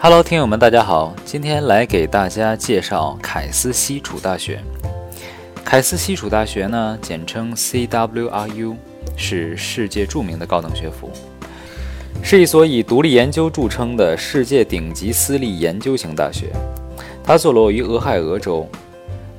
[0.00, 4.60] Hello，听友们，大家好，今天来给大家介绍凯斯西楚大学。
[5.64, 8.76] 凯斯西楚大学呢，简称 CWRU，
[9.16, 11.10] 是世界著名的高等学府，
[12.22, 16.52] 是一所以独立研究著称的世界顶级私立研究型大学。
[17.24, 18.64] 它坐落于俄亥俄州。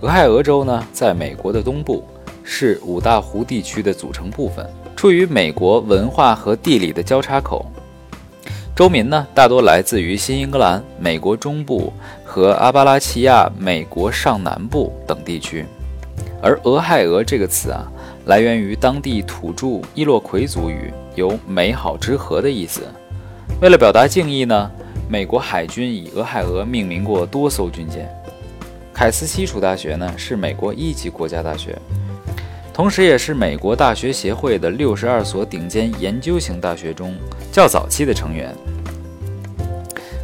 [0.01, 2.03] 俄亥俄州呢，在美国的东部，
[2.43, 7.65] 是五大湖地区的组成部分，处于美国文化和地理的交叉口。
[8.79, 11.91] 州民呢，大多来自于新英格兰、美国中部
[12.23, 15.65] 和阿巴拉契亚、美国上南部等地区。
[16.41, 17.91] 而俄亥俄这个词啊，
[18.27, 22.83] 来源于当地土著伊洛魁族语，有“美好之河”的意思。
[23.61, 24.71] 为了表达敬意呢。
[25.09, 28.07] 美国海军以俄亥俄命名过多艘军舰。
[28.93, 31.77] 凯斯西楚大学呢是美国一级国家大学，
[32.79, 37.13] 同时也是美国大学协会的六十二所顶尖研究型大学中
[37.51, 38.55] 较早期的成员。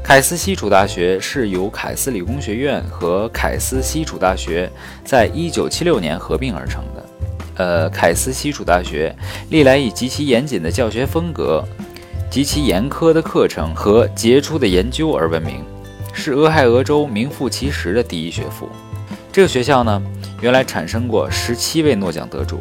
[0.01, 4.71] 凯斯西楚大学是由凯斯理工学院和凯斯西楚大学
[5.03, 7.05] 在一九七六年合并而成的。
[7.57, 9.13] 呃，凯斯西楚大学
[9.49, 11.61] 历来以极其严谨的教学风格。
[12.31, 15.61] 极其严苛的课程和杰出的研究而闻名，
[16.13, 18.69] 是俄亥俄州名副其实的第一学府。
[19.29, 20.01] 这个学校呢，
[20.41, 22.59] 原来产生过十七位诺奖得主，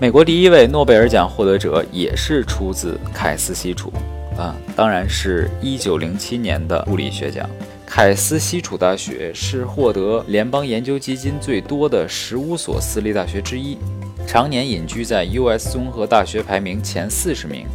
[0.00, 3.92] 美国第一位诺贝尔奖获得者也是出自凯斯西楚，
[4.36, 7.48] 啊，当然是一九零七年的物理学奖。
[7.86, 13.78] 凯斯西楚大学是获得联邦研究基金最多的十五所私立大学之一，
[14.26, 15.70] 常年隐居在 U.S.
[15.70, 17.66] 综合大学排名前四十名。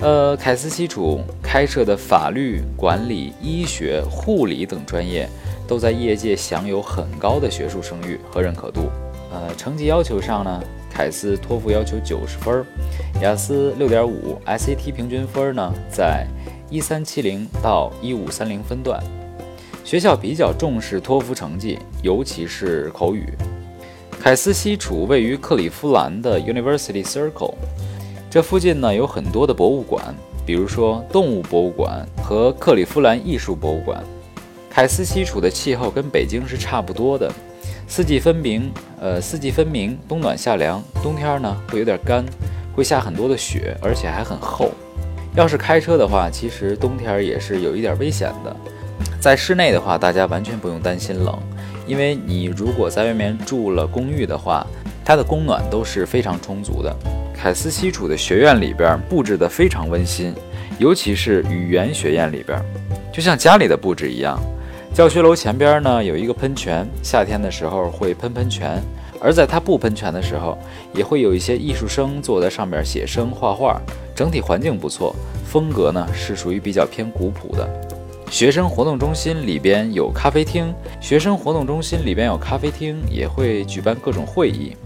[0.00, 5.26] 呃，凯斯西楚开设的法律、管理、医学、护理等专业，
[5.66, 8.90] 都在业界享有很高的学术声誉和认可度。
[9.32, 12.64] 呃，成绩要求上呢，凯斯托福要求九十分，
[13.22, 16.26] 雅思六点五，SAT 平均分呢在
[16.68, 19.02] 一三七零到一五三零分段。
[19.84, 23.32] 学校比较重视托福成绩，尤其是口语。
[24.20, 27.54] 凯斯西楚位于克利夫兰的 University Circle。
[28.34, 30.12] 这附近呢有很多的博物馆，
[30.44, 34.02] 比如说动物博物馆和克利夫兰艺术博物馆。
[34.68, 37.32] 凯斯西楚的气候跟北京是差不多的，
[37.86, 40.82] 四季分明，呃，四季分明，冬暖夏凉。
[41.00, 42.24] 冬天呢会有点干，
[42.74, 44.72] 会下很多的雪，而且还很厚。
[45.36, 48.56] 要是开车的话，其实冬天也是有一点危险的。
[49.20, 51.38] 在室内的话，大家完全不用担心冷，
[51.86, 54.66] 因为你如果在外面住了公寓的话，
[55.04, 56.92] 它的供暖都是非常充足的。
[57.36, 60.34] 凯斯西楚的学院里边布置得非常温馨，
[60.78, 62.58] 尤其是语言学院里边，
[63.12, 64.40] 就像家里的布置一样。
[64.94, 68.80] 教学楼前边呢有一个喷泉，夏天的时候会喷喷泉，
[69.20, 70.56] 而在它不喷泉的时候，
[70.94, 73.80] 也会有一些艺术生坐在上面写生画画。
[74.14, 75.14] 整体环境不错，
[75.44, 77.68] 风格呢是属于比较偏古朴的。
[78.30, 84.76] 学生活动中心里边有咖啡厅，学生活动中心里边有咖啡厅，也会举办各种会议。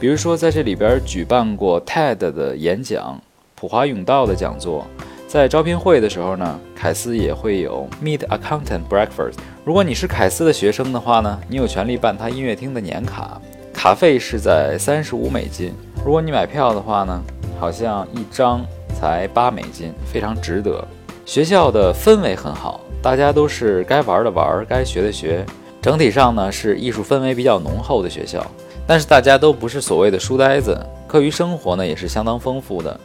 [0.00, 3.20] 比如说，在这里边举办过 TED 的演讲、
[3.54, 4.86] 普华永道的讲座，
[5.28, 9.34] 在招聘会的时候呢，凯斯也会有 Meet Accountant Breakfast。
[9.62, 13.38] 如果你是凯斯的学生的话呢，你有权利办他音乐厅的年卡，
[13.74, 15.74] 卡费是在三十五美金。
[16.02, 17.22] 如果你买票的话呢，
[17.58, 18.64] 好像一张
[18.98, 20.82] 才八美金，非常值得。
[21.26, 25.44] 学校的氛围很好，大家都是该玩的玩，该学的学，
[25.82, 28.42] 整体上呢是艺术氛围比较浓厚的学校。
[28.90, 33.00] 但是大家都不是所谓的书呆子，课余生活呢也是相当丰富的。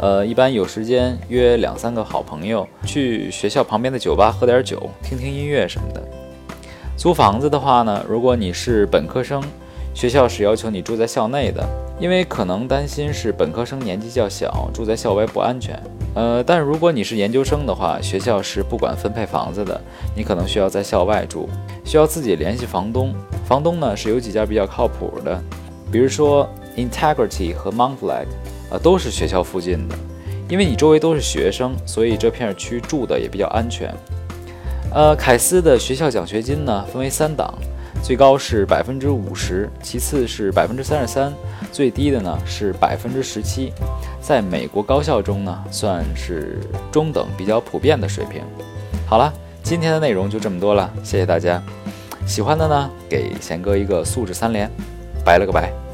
[0.00, 6.02] 呃，一般有时间约两三个好朋友去学校旁边的酒吧喝点酒，听听音乐什么的。
[6.96, 9.44] 租房子的话呢，如果你是本科生，
[9.98, 15.76] 学校是要求你住在校内的，因为可能担心是本科生年纪较小，住在校外不安全。
[16.14, 19.80] 呃，但如果你是研究生的话，学校是不管分配房子的，
[20.14, 21.48] 你可能需要在校外住，
[21.84, 23.12] 需要自己联系房东。
[23.44, 25.42] 房东呢是有几家比较靠谱的，
[25.90, 28.28] 比如说 Integrity 和 Montlag，
[28.70, 29.96] 呃，都是学校附近的。
[30.48, 33.92] 因为你周围都是学生，所以这片区住的也比较安全。
[34.94, 37.52] 呃，凯斯的学校奖学金呢分为三档，
[38.02, 41.32] 最高是百分之五十，其次是百分之三十三，
[41.70, 43.72] 最低的呢是百分之十七，
[44.20, 46.58] 在美国高校中呢算是
[46.90, 48.42] 中等比较普遍的水平。
[49.06, 51.62] 好了，今天的内容就这么多了，谢谢大家。
[52.26, 54.70] 喜欢的呢，给贤哥一个素质三连，
[55.24, 55.87] 拜了个拜。